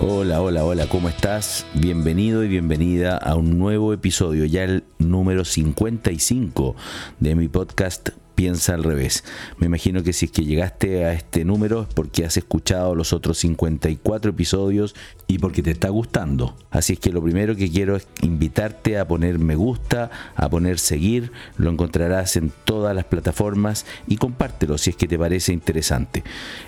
Hola, 0.00 0.40
hola, 0.40 0.64
hola, 0.64 0.86
¿cómo 0.86 1.08
estás? 1.08 1.66
Bienvenido 1.74 2.44
y 2.44 2.48
bienvenida 2.48 3.16
a 3.16 3.34
un 3.34 3.58
nuevo 3.58 3.92
episodio, 3.92 4.44
ya 4.44 4.62
el 4.62 4.84
número 4.98 5.44
55 5.44 6.76
de 7.18 7.34
mi 7.34 7.48
podcast 7.48 8.10
piensa 8.38 8.74
al 8.74 8.84
revés. 8.84 9.24
Me 9.56 9.66
imagino 9.66 10.04
que 10.04 10.12
si 10.12 10.26
es 10.26 10.30
que 10.30 10.44
llegaste 10.44 11.04
a 11.04 11.12
este 11.12 11.44
número 11.44 11.82
es 11.82 11.88
porque 11.92 12.24
has 12.24 12.36
escuchado 12.36 12.94
los 12.94 13.12
otros 13.12 13.38
54 13.38 14.30
episodios 14.30 14.94
y 15.26 15.38
porque 15.38 15.60
te 15.60 15.72
está 15.72 15.88
gustando. 15.88 16.54
Así 16.70 16.92
es 16.92 17.00
que 17.00 17.10
lo 17.10 17.20
primero 17.20 17.56
que 17.56 17.68
quiero 17.68 17.96
es 17.96 18.06
invitarte 18.22 18.96
a 18.96 19.08
poner 19.08 19.40
me 19.40 19.56
gusta, 19.56 20.12
a 20.36 20.48
poner 20.48 20.78
seguir. 20.78 21.32
Lo 21.56 21.68
encontrarás 21.68 22.36
en 22.36 22.52
todas 22.64 22.94
las 22.94 23.06
plataformas 23.06 23.84
y 24.06 24.18
compártelo 24.18 24.78
si 24.78 24.90
es 24.90 24.96
que 24.96 25.08
te 25.08 25.18
parece 25.18 25.52
interesante. 25.52 26.22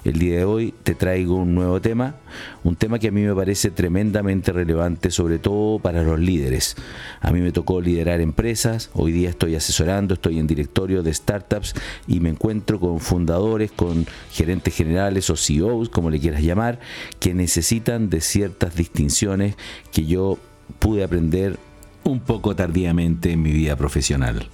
El 0.04 0.18
día 0.18 0.38
de 0.38 0.44
hoy 0.44 0.74
te 0.82 0.96
traigo 0.96 1.36
un 1.36 1.54
nuevo 1.54 1.80
tema, 1.80 2.16
un 2.64 2.74
tema 2.74 2.98
que 2.98 3.08
a 3.08 3.12
mí 3.12 3.22
me 3.22 3.34
parece 3.34 3.70
tremendamente 3.70 4.50
relevante, 4.50 5.12
sobre 5.12 5.38
todo 5.38 5.78
para 5.78 6.02
los 6.02 6.18
líderes. 6.18 6.74
A 7.20 7.30
mí 7.30 7.40
me 7.40 7.52
tocó 7.52 7.80
liderar 7.80 8.20
empresas, 8.20 8.90
hoy 8.92 9.12
día 9.12 9.30
estoy 9.30 9.54
asesorando, 9.54 10.14
estoy 10.14 10.40
en 10.40 10.48
directorio 10.48 11.04
de 11.04 11.14
startups 11.14 11.59
y 12.06 12.20
me 12.20 12.30
encuentro 12.30 12.80
con 12.80 13.00
fundadores, 13.00 13.70
con 13.70 14.06
gerentes 14.30 14.74
generales 14.74 15.30
o 15.30 15.36
CEOs, 15.36 15.88
como 15.88 16.10
le 16.10 16.20
quieras 16.20 16.42
llamar, 16.42 16.80
que 17.18 17.34
necesitan 17.34 18.10
de 18.10 18.20
ciertas 18.20 18.74
distinciones 18.74 19.56
que 19.92 20.06
yo 20.06 20.38
pude 20.78 21.04
aprender 21.04 21.58
un 22.04 22.20
poco 22.20 22.56
tardíamente 22.56 23.32
en 23.32 23.42
mi 23.42 23.52
vida 23.52 23.76
profesional. 23.76 24.48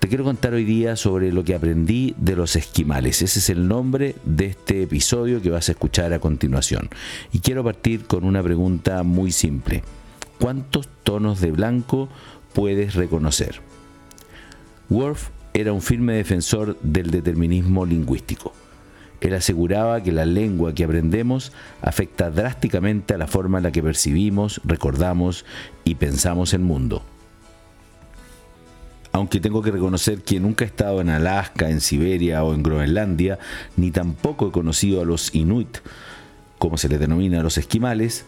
Te 0.00 0.08
quiero 0.08 0.24
contar 0.24 0.54
hoy 0.54 0.64
día 0.64 0.96
sobre 0.96 1.30
lo 1.30 1.44
que 1.44 1.54
aprendí 1.54 2.14
de 2.16 2.34
los 2.34 2.56
esquimales. 2.56 3.20
Ese 3.20 3.38
es 3.38 3.50
el 3.50 3.68
nombre 3.68 4.16
de 4.24 4.46
este 4.46 4.82
episodio 4.82 5.42
que 5.42 5.50
vas 5.50 5.68
a 5.68 5.72
escuchar 5.72 6.14
a 6.14 6.18
continuación. 6.18 6.88
Y 7.32 7.40
quiero 7.40 7.62
partir 7.62 8.06
con 8.06 8.24
una 8.24 8.42
pregunta 8.42 9.02
muy 9.02 9.30
simple. 9.30 9.82
¿Cuántos 10.40 10.88
tonos 11.02 11.42
de 11.42 11.50
blanco 11.50 12.08
puedes 12.54 12.94
reconocer? 12.94 13.60
Worf 14.88 15.28
era 15.54 15.72
un 15.72 15.82
firme 15.82 16.14
defensor 16.14 16.78
del 16.80 17.10
determinismo 17.10 17.84
lingüístico. 17.84 18.52
Él 19.20 19.34
aseguraba 19.34 20.02
que 20.02 20.12
la 20.12 20.24
lengua 20.24 20.74
que 20.74 20.84
aprendemos 20.84 21.52
afecta 21.82 22.30
drásticamente 22.30 23.14
a 23.14 23.18
la 23.18 23.26
forma 23.26 23.58
en 23.58 23.64
la 23.64 23.72
que 23.72 23.82
percibimos, 23.82 24.60
recordamos 24.64 25.44
y 25.84 25.96
pensamos 25.96 26.54
el 26.54 26.60
mundo. 26.60 27.02
Aunque 29.12 29.40
tengo 29.40 29.60
que 29.60 29.72
reconocer 29.72 30.22
que 30.22 30.40
nunca 30.40 30.64
he 30.64 30.68
estado 30.68 31.00
en 31.00 31.10
Alaska, 31.10 31.68
en 31.68 31.80
Siberia 31.80 32.44
o 32.44 32.54
en 32.54 32.62
Groenlandia, 32.62 33.38
ni 33.76 33.90
tampoco 33.90 34.48
he 34.48 34.52
conocido 34.52 35.02
a 35.02 35.04
los 35.04 35.34
Inuit, 35.34 35.78
como 36.58 36.78
se 36.78 36.88
les 36.88 37.00
denomina 37.00 37.40
a 37.40 37.42
los 37.42 37.58
esquimales, 37.58 38.24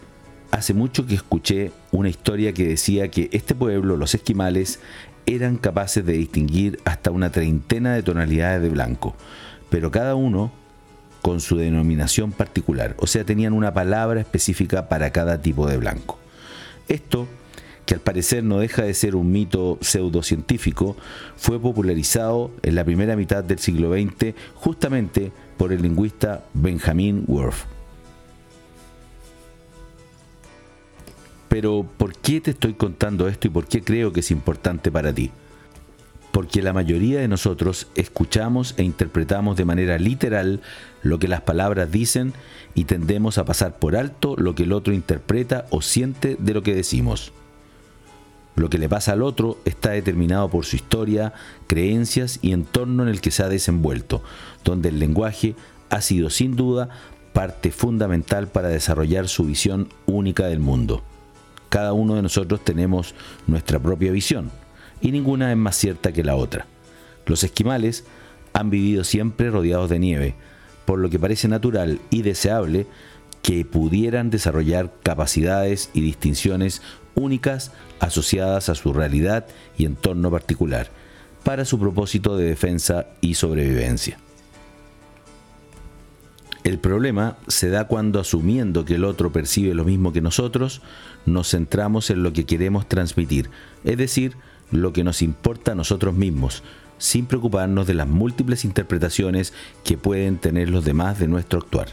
hace 0.51 0.73
mucho 0.73 1.07
que 1.07 1.15
escuché 1.15 1.71
una 1.91 2.09
historia 2.09 2.53
que 2.53 2.67
decía 2.67 3.09
que 3.09 3.29
este 3.31 3.55
pueblo, 3.55 3.97
los 3.97 4.13
esquimales, 4.13 4.79
eran 5.25 5.57
capaces 5.57 6.05
de 6.05 6.13
distinguir 6.13 6.79
hasta 6.85 7.11
una 7.11 7.31
treintena 7.31 7.93
de 7.93 8.03
tonalidades 8.03 8.61
de 8.61 8.69
blanco, 8.69 9.15
pero 9.69 9.91
cada 9.91 10.15
uno 10.15 10.51
con 11.21 11.39
su 11.39 11.55
denominación 11.55 12.31
particular, 12.31 12.95
o 12.97 13.07
sea, 13.07 13.23
tenían 13.23 13.53
una 13.53 13.73
palabra 13.73 14.19
específica 14.19 14.89
para 14.89 15.11
cada 15.11 15.41
tipo 15.41 15.67
de 15.67 15.77
blanco. 15.77 16.19
Esto, 16.89 17.27
que 17.85 17.93
al 17.93 18.01
parecer 18.01 18.43
no 18.43 18.59
deja 18.59 18.83
de 18.83 18.93
ser 18.93 19.15
un 19.15 19.31
mito 19.31 19.77
pseudocientífico, 19.81 20.97
fue 21.37 21.59
popularizado 21.59 22.51
en 22.61 22.75
la 22.75 22.83
primera 22.83 23.15
mitad 23.15 23.43
del 23.43 23.59
siglo 23.59 23.93
XX 23.93 24.35
justamente 24.55 25.31
por 25.57 25.71
el 25.71 25.81
lingüista 25.81 26.43
Benjamin 26.53 27.23
Worf. 27.27 27.65
Pero 31.53 31.85
¿por 31.97 32.15
qué 32.15 32.41
te 32.41 32.49
estoy 32.49 32.73
contando 32.73 33.27
esto 33.27 33.45
y 33.45 33.51
por 33.51 33.67
qué 33.67 33.83
creo 33.83 34.11
que 34.11 34.21
es 34.21 34.31
importante 34.31 34.91
para 34.91 35.13
ti? 35.13 35.29
Porque 36.31 36.63
la 36.63 36.73
mayoría 36.73 37.19
de 37.19 37.27
nosotros 37.27 37.89
escuchamos 37.93 38.73
e 38.77 38.83
interpretamos 38.83 39.55
de 39.55 39.63
manera 39.63 39.99
literal 39.99 40.61
lo 41.03 41.19
que 41.19 41.27
las 41.27 41.41
palabras 41.41 41.91
dicen 41.91 42.33
y 42.73 42.85
tendemos 42.85 43.37
a 43.37 43.45
pasar 43.45 43.77
por 43.77 43.95
alto 43.95 44.33
lo 44.35 44.55
que 44.55 44.63
el 44.63 44.73
otro 44.73 44.95
interpreta 44.95 45.67
o 45.69 45.83
siente 45.83 46.37
de 46.39 46.55
lo 46.55 46.63
que 46.63 46.73
decimos. 46.73 47.33
Lo 48.55 48.71
que 48.71 48.79
le 48.79 48.89
pasa 48.89 49.11
al 49.11 49.21
otro 49.21 49.59
está 49.63 49.91
determinado 49.91 50.49
por 50.49 50.65
su 50.65 50.75
historia, 50.75 51.33
creencias 51.67 52.39
y 52.41 52.53
entorno 52.53 53.03
en 53.03 53.09
el 53.09 53.21
que 53.21 53.29
se 53.29 53.43
ha 53.43 53.47
desenvuelto, 53.47 54.23
donde 54.63 54.89
el 54.89 54.97
lenguaje 54.97 55.53
ha 55.91 56.01
sido 56.01 56.31
sin 56.31 56.55
duda 56.55 56.89
parte 57.31 57.69
fundamental 57.69 58.47
para 58.47 58.69
desarrollar 58.69 59.27
su 59.27 59.45
visión 59.45 59.89
única 60.07 60.47
del 60.47 60.59
mundo 60.59 61.03
cada 61.73 61.93
uno 61.93 62.13
de 62.13 62.21
nosotros 62.21 62.63
tenemos 62.63 63.15
nuestra 63.47 63.79
propia 63.79 64.11
visión 64.11 64.51
y 65.01 65.11
ninguna 65.11 65.49
es 65.49 65.57
más 65.57 65.75
cierta 65.75 66.11
que 66.11 66.23
la 66.23 66.35
otra. 66.35 66.67
Los 67.25 67.43
esquimales 67.43 68.05
han 68.53 68.69
vivido 68.69 69.03
siempre 69.03 69.49
rodeados 69.49 69.89
de 69.89 69.97
nieve, 69.97 70.35
por 70.85 70.99
lo 70.99 71.09
que 71.09 71.17
parece 71.17 71.47
natural 71.47 71.99
y 72.11 72.21
deseable 72.21 72.85
que 73.41 73.65
pudieran 73.65 74.29
desarrollar 74.29 74.93
capacidades 75.01 75.89
y 75.95 76.01
distinciones 76.01 76.83
únicas 77.15 77.71
asociadas 77.99 78.69
a 78.69 78.75
su 78.75 78.93
realidad 78.93 79.47
y 79.75 79.85
entorno 79.85 80.29
particular, 80.29 80.89
para 81.41 81.65
su 81.65 81.79
propósito 81.79 82.37
de 82.37 82.45
defensa 82.45 83.07
y 83.19 83.33
sobrevivencia. 83.33 84.19
El 86.63 86.79
problema 86.79 87.37
se 87.47 87.69
da 87.69 87.87
cuando 87.87 88.21
asumiendo 88.21 88.85
que 88.85 88.95
el 88.95 89.03
otro 89.03 89.33
percibe 89.33 89.73
lo 89.73 89.83
mismo 89.83 90.13
que 90.13 90.21
nosotros, 90.21 90.81
nos 91.25 91.49
centramos 91.49 92.09
en 92.09 92.23
lo 92.23 92.31
que 92.31 92.45
queremos 92.45 92.87
transmitir, 92.87 93.49
es 93.83 93.97
decir, 93.97 94.37
lo 94.71 94.93
que 94.93 95.03
nos 95.03 95.21
importa 95.21 95.73
a 95.73 95.75
nosotros 95.75 96.15
mismos, 96.15 96.63
sin 96.97 97.25
preocuparnos 97.25 97.85
de 97.85 97.95
las 97.95 98.07
múltiples 98.07 98.63
interpretaciones 98.63 99.53
que 99.83 99.97
pueden 99.97 100.37
tener 100.37 100.69
los 100.69 100.85
demás 100.85 101.19
de 101.19 101.27
nuestro 101.27 101.59
actuar. 101.59 101.89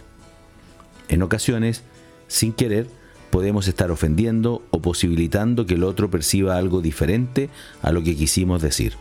En 1.09 1.23
ocasiones, 1.23 1.83
sin 2.29 2.53
querer, 2.53 2.87
podemos 3.31 3.67
estar 3.67 3.91
ofendiendo 3.91 4.63
o 4.71 4.81
posibilitando 4.81 5.67
que 5.67 5.75
el 5.75 5.83
otro 5.83 6.11
perciba 6.11 6.57
algo 6.57 6.81
diferente 6.81 7.51
a 7.83 7.91
lo 7.91 8.05
que 8.05 8.15
quisimos 8.15 8.63
decir. 8.63 8.95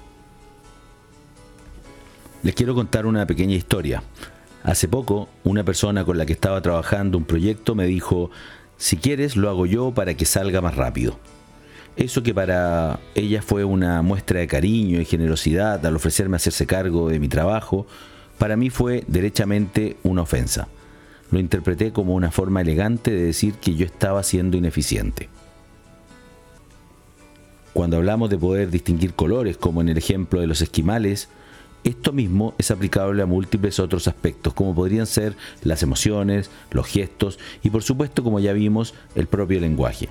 Les 2.41 2.55
quiero 2.55 2.73
contar 2.73 3.05
una 3.05 3.27
pequeña 3.27 3.55
historia. 3.55 4.01
Hace 4.63 4.87
poco, 4.87 5.29
una 5.43 5.63
persona 5.63 6.03
con 6.03 6.17
la 6.17 6.25
que 6.25 6.33
estaba 6.33 6.61
trabajando 6.61 7.17
un 7.17 7.25
proyecto 7.25 7.75
me 7.75 7.85
dijo, 7.85 8.29
si 8.77 8.97
quieres 8.97 9.35
lo 9.35 9.49
hago 9.49 9.65
yo 9.65 9.91
para 9.91 10.15
que 10.15 10.25
salga 10.25 10.61
más 10.61 10.75
rápido. 10.75 11.17
Eso 11.95 12.23
que 12.23 12.33
para 12.33 12.99
ella 13.15 13.41
fue 13.41 13.63
una 13.63 14.01
muestra 14.01 14.39
de 14.39 14.47
cariño 14.47 15.01
y 15.01 15.05
generosidad 15.05 15.85
al 15.85 15.95
ofrecerme 15.95 16.37
hacerse 16.37 16.65
cargo 16.65 17.09
de 17.09 17.19
mi 17.19 17.27
trabajo, 17.27 17.87
para 18.37 18.55
mí 18.55 18.69
fue 18.69 19.03
derechamente 19.07 19.97
una 20.03 20.21
ofensa. 20.21 20.67
Lo 21.31 21.39
interpreté 21.39 21.91
como 21.91 22.15
una 22.15 22.31
forma 22.31 22.61
elegante 22.61 23.11
de 23.11 23.23
decir 23.23 23.55
que 23.55 23.75
yo 23.75 23.85
estaba 23.85 24.23
siendo 24.23 24.57
ineficiente. 24.57 25.29
Cuando 27.73 27.97
hablamos 27.97 28.29
de 28.29 28.37
poder 28.37 28.71
distinguir 28.71 29.13
colores, 29.13 29.57
como 29.57 29.81
en 29.81 29.89
el 29.89 29.97
ejemplo 29.97 30.41
de 30.41 30.47
los 30.47 30.61
esquimales, 30.61 31.29
esto 31.83 32.11
mismo 32.11 32.53
es 32.57 32.71
aplicable 32.71 33.21
a 33.21 33.25
múltiples 33.25 33.79
otros 33.79 34.07
aspectos, 34.07 34.53
como 34.53 34.75
podrían 34.75 35.07
ser 35.07 35.35
las 35.63 35.81
emociones, 35.81 36.49
los 36.71 36.87
gestos 36.87 37.39
y 37.63 37.69
por 37.69 37.83
supuesto, 37.83 38.23
como 38.23 38.39
ya 38.39 38.53
vimos, 38.53 38.93
el 39.15 39.27
propio 39.27 39.59
lenguaje. 39.59 40.09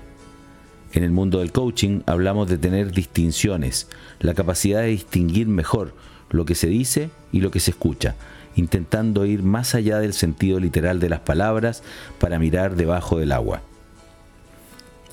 En 0.92 1.04
el 1.04 1.10
mundo 1.10 1.40
del 1.40 1.52
coaching 1.52 2.00
hablamos 2.06 2.48
de 2.48 2.56
tener 2.56 2.92
distinciones, 2.92 3.88
la 4.20 4.34
capacidad 4.34 4.80
de 4.80 4.88
distinguir 4.88 5.46
mejor 5.46 5.92
lo 6.30 6.44
que 6.44 6.54
se 6.54 6.66
dice 6.66 7.10
y 7.32 7.40
lo 7.40 7.50
que 7.50 7.60
se 7.60 7.72
escucha, 7.72 8.14
intentando 8.56 9.26
ir 9.26 9.42
más 9.42 9.74
allá 9.74 9.98
del 9.98 10.14
sentido 10.14 10.60
literal 10.60 11.00
de 11.00 11.10
las 11.10 11.20
palabras 11.20 11.82
para 12.18 12.38
mirar 12.38 12.76
debajo 12.76 13.18
del 13.18 13.32
agua. 13.32 13.62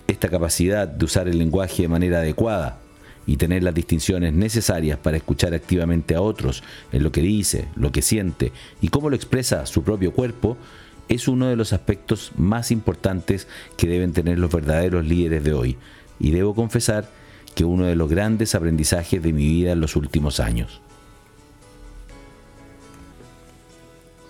Esta 0.07 0.29
capacidad 0.29 0.87
de 0.87 1.03
usar 1.03 1.27
el 1.27 1.37
lenguaje 1.37 1.83
de 1.83 1.87
manera 1.89 2.19
adecuada, 2.19 2.79
y 3.27 3.37
tener 3.37 3.63
las 3.63 3.73
distinciones 3.73 4.33
necesarias 4.33 4.99
para 4.99 5.17
escuchar 5.17 5.53
activamente 5.53 6.15
a 6.15 6.21
otros 6.21 6.63
en 6.91 7.03
lo 7.03 7.11
que 7.11 7.21
dice, 7.21 7.67
lo 7.75 7.91
que 7.91 8.01
siente 8.01 8.51
y 8.81 8.89
cómo 8.89 9.09
lo 9.09 9.15
expresa 9.15 9.65
su 9.65 9.83
propio 9.83 10.13
cuerpo, 10.13 10.57
es 11.07 11.27
uno 11.27 11.47
de 11.47 11.55
los 11.55 11.73
aspectos 11.73 12.31
más 12.37 12.71
importantes 12.71 13.47
que 13.77 13.87
deben 13.87 14.13
tener 14.13 14.39
los 14.39 14.51
verdaderos 14.51 15.05
líderes 15.05 15.43
de 15.43 15.53
hoy. 15.53 15.77
Y 16.19 16.31
debo 16.31 16.55
confesar 16.55 17.09
que 17.53 17.65
uno 17.65 17.85
de 17.85 17.95
los 17.95 18.09
grandes 18.09 18.55
aprendizajes 18.55 19.21
de 19.21 19.33
mi 19.33 19.45
vida 19.45 19.71
en 19.71 19.81
los 19.81 19.95
últimos 19.95 20.39
años. 20.39 20.81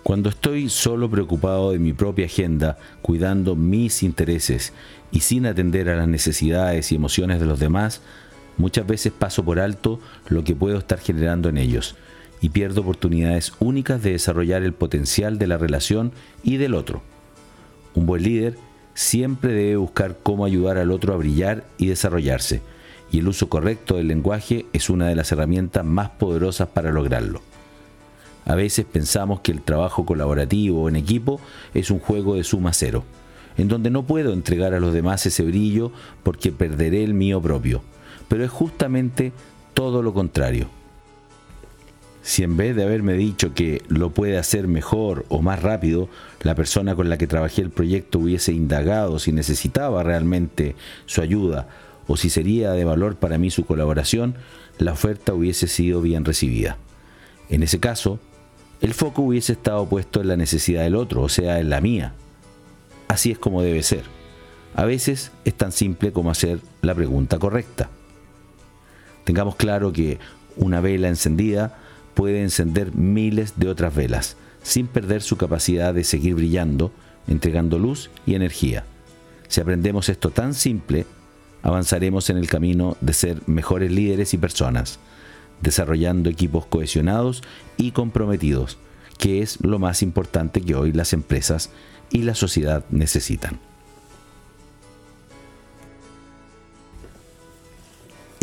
Cuando 0.02 0.28
estoy 0.28 0.68
solo 0.68 1.10
preocupado 1.10 1.72
de 1.72 1.80
mi 1.80 1.92
propia 1.92 2.26
agenda, 2.26 2.78
cuidando 3.02 3.56
mis 3.56 4.04
intereses 4.04 4.72
y 5.10 5.20
sin 5.20 5.46
atender 5.46 5.88
a 5.88 5.96
las 5.96 6.06
necesidades 6.06 6.92
y 6.92 6.94
emociones 6.94 7.40
de 7.40 7.46
los 7.46 7.58
demás, 7.58 8.02
Muchas 8.56 8.86
veces 8.86 9.12
paso 9.12 9.44
por 9.44 9.60
alto 9.60 10.00
lo 10.28 10.44
que 10.44 10.54
puedo 10.54 10.78
estar 10.78 10.98
generando 10.98 11.48
en 11.48 11.58
ellos 11.58 11.96
y 12.40 12.50
pierdo 12.50 12.82
oportunidades 12.82 13.52
únicas 13.60 14.02
de 14.02 14.12
desarrollar 14.12 14.62
el 14.62 14.72
potencial 14.72 15.38
de 15.38 15.46
la 15.46 15.58
relación 15.58 16.12
y 16.42 16.56
del 16.56 16.74
otro. 16.74 17.02
Un 17.94 18.06
buen 18.06 18.22
líder 18.22 18.56
siempre 18.94 19.52
debe 19.52 19.76
buscar 19.76 20.18
cómo 20.22 20.44
ayudar 20.44 20.78
al 20.78 20.90
otro 20.90 21.12
a 21.12 21.16
brillar 21.16 21.64
y 21.78 21.86
desarrollarse, 21.86 22.62
y 23.10 23.18
el 23.18 23.28
uso 23.28 23.48
correcto 23.48 23.96
del 23.96 24.08
lenguaje 24.08 24.66
es 24.72 24.90
una 24.90 25.08
de 25.08 25.14
las 25.14 25.32
herramientas 25.32 25.84
más 25.84 26.10
poderosas 26.10 26.68
para 26.68 26.92
lograrlo. 26.92 27.42
A 28.44 28.54
veces 28.54 28.84
pensamos 28.84 29.40
que 29.40 29.52
el 29.52 29.62
trabajo 29.62 30.06
colaborativo 30.06 30.82
o 30.82 30.88
en 30.88 30.96
equipo 30.96 31.40
es 31.74 31.90
un 31.90 31.98
juego 31.98 32.36
de 32.36 32.44
suma 32.44 32.72
cero, 32.72 33.04
en 33.56 33.68
donde 33.68 33.90
no 33.90 34.04
puedo 34.04 34.32
entregar 34.32 34.74
a 34.74 34.80
los 34.80 34.94
demás 34.94 35.26
ese 35.26 35.42
brillo 35.42 35.90
porque 36.22 36.52
perderé 36.52 37.02
el 37.02 37.14
mío 37.14 37.40
propio, 37.40 37.82
pero 38.28 38.44
es 38.44 38.50
justamente 38.50 39.32
todo 39.74 40.02
lo 40.02 40.12
contrario. 40.14 40.68
Si 42.22 42.42
en 42.42 42.56
vez 42.56 42.74
de 42.74 42.82
haberme 42.82 43.12
dicho 43.12 43.54
que 43.54 43.82
lo 43.86 44.10
puede 44.10 44.36
hacer 44.36 44.66
mejor 44.66 45.24
o 45.28 45.42
más 45.42 45.62
rápido, 45.62 46.08
la 46.42 46.56
persona 46.56 46.96
con 46.96 47.08
la 47.08 47.18
que 47.18 47.28
trabajé 47.28 47.62
el 47.62 47.70
proyecto 47.70 48.18
hubiese 48.18 48.52
indagado 48.52 49.20
si 49.20 49.30
necesitaba 49.30 50.02
realmente 50.02 50.74
su 51.06 51.20
ayuda 51.20 51.68
o 52.08 52.16
si 52.16 52.30
sería 52.30 52.72
de 52.72 52.84
valor 52.84 53.16
para 53.16 53.38
mí 53.38 53.50
su 53.50 53.64
colaboración, 53.64 54.34
la 54.78 54.92
oferta 54.92 55.34
hubiese 55.34 55.68
sido 55.68 56.00
bien 56.00 56.24
recibida. 56.24 56.78
En 57.48 57.62
ese 57.62 57.78
caso, 57.78 58.18
el 58.80 58.94
foco 58.94 59.22
hubiese 59.22 59.52
estado 59.52 59.88
puesto 59.88 60.20
en 60.20 60.28
la 60.28 60.36
necesidad 60.36 60.82
del 60.82 60.96
otro, 60.96 61.22
o 61.22 61.28
sea, 61.28 61.60
en 61.60 61.70
la 61.70 61.80
mía. 61.80 62.12
Así 63.08 63.30
es 63.30 63.38
como 63.38 63.62
debe 63.62 63.82
ser. 63.82 64.02
A 64.74 64.84
veces 64.84 65.32
es 65.44 65.54
tan 65.54 65.72
simple 65.72 66.12
como 66.12 66.30
hacer 66.30 66.58
la 66.82 66.94
pregunta 66.94 67.38
correcta. 67.38 67.88
Tengamos 69.26 69.56
claro 69.56 69.92
que 69.92 70.18
una 70.56 70.80
vela 70.80 71.08
encendida 71.08 71.76
puede 72.14 72.42
encender 72.42 72.94
miles 72.94 73.58
de 73.58 73.68
otras 73.68 73.94
velas, 73.94 74.38
sin 74.62 74.86
perder 74.86 75.20
su 75.20 75.36
capacidad 75.36 75.92
de 75.92 76.04
seguir 76.04 76.36
brillando, 76.36 76.92
entregando 77.28 77.78
luz 77.78 78.08
y 78.24 78.36
energía. 78.36 78.84
Si 79.48 79.60
aprendemos 79.60 80.08
esto 80.08 80.30
tan 80.30 80.54
simple, 80.54 81.04
avanzaremos 81.62 82.30
en 82.30 82.38
el 82.38 82.48
camino 82.48 82.96
de 83.02 83.12
ser 83.12 83.42
mejores 83.46 83.90
líderes 83.90 84.32
y 84.32 84.38
personas 84.38 84.98
desarrollando 85.60 86.28
equipos 86.28 86.66
cohesionados 86.66 87.42
y 87.76 87.92
comprometidos, 87.92 88.78
que 89.18 89.42
es 89.42 89.58
lo 89.62 89.78
más 89.78 90.02
importante 90.02 90.60
que 90.60 90.74
hoy 90.74 90.92
las 90.92 91.12
empresas 91.12 91.70
y 92.10 92.22
la 92.22 92.34
sociedad 92.34 92.84
necesitan. 92.90 93.58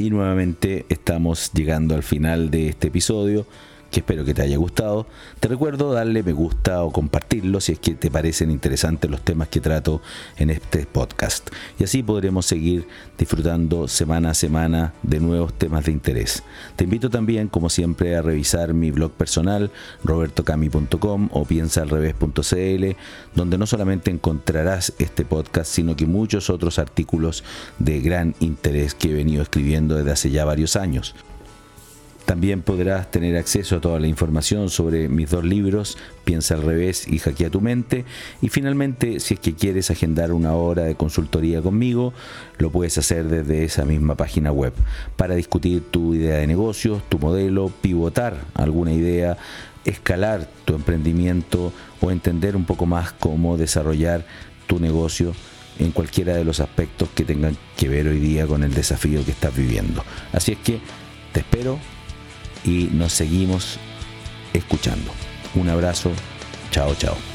Y 0.04 0.10
nuevamente 0.10 0.86
estamos 0.90 1.54
llegando 1.54 1.96
al 1.96 2.04
final 2.04 2.52
de 2.52 2.68
este 2.68 2.90
episodio 2.90 3.46
que 3.94 4.00
espero 4.00 4.26
que 4.26 4.34
te 4.34 4.42
haya 4.42 4.58
gustado. 4.58 5.06
Te 5.40 5.48
recuerdo 5.48 5.94
darle 5.94 6.24
me 6.24 6.34
gusta 6.34 6.84
o 6.84 6.92
compartirlo 6.92 7.62
si 7.62 7.74
es 7.74 7.80
que 7.80 7.94
te 7.94 8.10
parecen 8.10 8.50
interesantes 8.50 9.10
los 9.10 9.22
temas 9.22 9.50
que 9.50 9.62
trato 9.62 10.02
en 10.36 10.50
este 10.50 10.88
podcast. 10.88 11.50
Y 11.80 11.84
así 11.84 12.02
podremos 12.02 12.48
seguir 12.48 12.88
disfrutando 13.20 13.88
semana 13.88 14.32
a 14.32 14.34
semana 14.34 14.94
de 15.04 15.20
nuevos 15.20 15.54
temas 15.54 15.86
de 15.86 15.92
interés. 15.92 16.44
Te 16.76 16.86
invito 16.86 17.12
también, 17.12 17.48
como 17.50 17.70
siempre, 17.70 18.16
a 18.16 18.24
revisar 18.24 18.74
mi 18.74 18.90
blog 18.90 19.12
personal, 19.12 19.70
robertocami.com 20.04 21.30
o 21.32 21.46
piensaalrevés.cl, 21.46 22.98
donde 23.36 23.58
no 23.60 23.68
solamente 23.68 24.10
encontrarás 24.10 24.94
este 24.98 25.24
podcast, 25.24 25.72
sino 25.72 25.96
que 25.96 26.08
muchos 26.08 26.50
otros 26.50 26.80
artículos 26.80 27.44
de 27.78 28.02
gran 28.02 28.34
interés 28.40 28.96
que 28.96 29.12
he 29.12 29.14
venido 29.14 29.44
escribiendo 29.44 29.96
desde 29.96 30.12
hace 30.12 30.32
ya 30.32 30.46
varios 30.46 30.76
años. 30.76 31.14
También 32.26 32.62
podrás 32.62 33.12
tener 33.12 33.36
acceso 33.36 33.76
a 33.76 33.82
toda 33.82 34.00
la 34.00 34.08
información 34.08 34.70
sobre 34.70 35.10
mis 35.10 35.30
dos 35.30 35.44
libros, 35.44 35.98
Piensa 36.24 36.56
al 36.56 36.62
revés 36.62 37.06
y 37.08 37.20
Hackea 37.20 37.50
tu 37.50 37.60
mente. 37.60 38.06
Y 38.42 38.48
finalmente, 38.48 39.20
si 39.20 39.34
es 39.34 39.40
que 39.42 39.56
quieres 39.56 39.92
agendar 39.92 40.32
una 40.32 40.54
hora 40.54 40.84
de 40.84 40.96
consultoría 40.96 41.62
conmigo, 41.62 42.14
lo 42.58 42.72
puedes 42.72 42.98
hacer 42.98 43.26
desde 43.26 43.66
esa 43.66 43.84
misma 43.84 44.16
página 44.16 44.54
web 44.54 44.74
para 45.18 45.36
discutir 45.36 45.84
tu 45.92 46.14
idea 46.14 46.38
de 46.38 46.48
negocio, 46.48 47.02
tu 47.10 47.20
modelo, 47.20 47.70
pivotar 47.82 48.38
alguna 48.54 48.94
idea, 48.94 49.38
escalar 49.84 50.48
tu 50.64 50.76
emprendimiento 50.76 51.74
o 52.00 52.10
entender 52.10 52.56
un 52.56 52.64
poco 52.64 52.86
más 52.86 53.12
cómo 53.12 53.58
desarrollar 53.58 54.26
tu 54.66 54.80
negocio 54.80 55.34
en 55.80 55.92
cualquiera 55.92 56.36
de 56.36 56.46
los 56.46 56.62
aspectos 56.62 57.10
que 57.14 57.26
tengan 57.26 57.58
que 57.76 57.90
ver 57.90 58.08
hoy 58.08 58.20
día 58.20 58.48
con 58.48 58.64
el 58.64 58.74
desafío 58.74 59.26
que 59.26 59.32
estás 59.32 59.56
viviendo. 59.56 60.04
Así 60.32 60.54
es 60.54 60.60
que 60.60 60.80
te 61.34 61.42
espero 61.42 61.80
y 62.64 62.90
nos 62.92 63.14
seguimos 63.14 63.78
escuchando. 64.54 65.12
Un 65.56 65.70
abrazo, 65.70 66.12
chao, 66.72 66.96
chao. 66.96 67.33